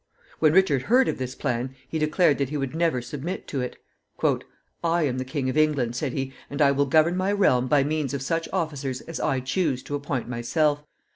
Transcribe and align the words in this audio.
When 0.39 0.51
Richard 0.51 0.81
heard 0.89 1.07
of 1.07 1.19
this 1.19 1.35
plan, 1.35 1.75
he 1.87 1.99
declared 1.99 2.39
that 2.39 2.49
he 2.49 2.57
would 2.57 2.73
never 2.73 3.03
submit 3.03 3.47
to 3.49 3.61
it. 3.61 3.77
"I 4.83 5.03
am 5.03 5.19
the 5.19 5.23
King 5.23 5.47
of 5.47 5.55
England," 5.55 5.95
said 5.95 6.11
he, 6.11 6.33
"and 6.49 6.59
I 6.59 6.71
will 6.71 6.87
govern 6.87 7.15
my 7.15 7.31
realm 7.31 7.67
by 7.67 7.83
means 7.83 8.15
of 8.15 8.23
such 8.23 8.49
officers 8.51 9.01
as 9.01 9.19
I 9.19 9.41
choose 9.41 9.83
to 9.83 9.93
appoint 9.93 10.27
myself. 10.27 10.83